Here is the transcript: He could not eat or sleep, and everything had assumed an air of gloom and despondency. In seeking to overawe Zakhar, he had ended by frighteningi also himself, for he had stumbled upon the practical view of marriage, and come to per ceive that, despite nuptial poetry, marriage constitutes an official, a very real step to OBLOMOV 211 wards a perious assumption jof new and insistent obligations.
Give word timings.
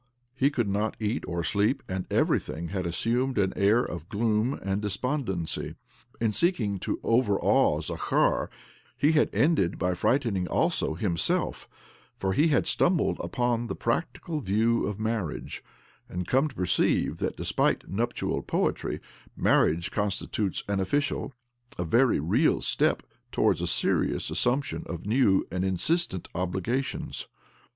He 0.33 0.49
could 0.49 0.67
not 0.67 0.97
eat 0.99 1.23
or 1.27 1.43
sleep, 1.43 1.83
and 1.87 2.11
everything 2.11 2.69
had 2.69 2.87
assumed 2.87 3.37
an 3.37 3.53
air 3.55 3.83
of 3.85 4.09
gloom 4.09 4.53
and 4.63 4.81
despondency. 4.81 5.75
In 6.19 6.33
seeking 6.33 6.79
to 6.79 6.99
overawe 7.03 7.81
Zakhar, 7.81 8.49
he 8.97 9.11
had 9.11 9.29
ended 9.31 9.77
by 9.77 9.91
frighteningi 9.91 10.47
also 10.49 10.95
himself, 10.95 11.69
for 12.17 12.33
he 12.33 12.47
had 12.47 12.65
stumbled 12.65 13.19
upon 13.19 13.67
the 13.67 13.75
practical 13.75 14.39
view 14.41 14.87
of 14.87 14.99
marriage, 14.99 15.63
and 16.09 16.27
come 16.27 16.47
to 16.47 16.55
per 16.55 16.65
ceive 16.65 17.17
that, 17.17 17.37
despite 17.37 17.87
nuptial 17.87 18.41
poetry, 18.41 18.99
marriage 19.37 19.91
constitutes 19.91 20.63
an 20.67 20.79
official, 20.79 21.31
a 21.77 21.83
very 21.83 22.19
real 22.19 22.59
step 22.59 23.03
to 23.33 23.41
OBLOMOV 23.41 23.57
211 23.59 23.61
wards 23.61 23.61
a 23.61 23.81
perious 23.83 24.29
assumption 24.31 24.81
jof 24.85 25.05
new 25.05 25.45
and 25.51 25.63
insistent 25.63 26.27
obligations. 26.33 27.27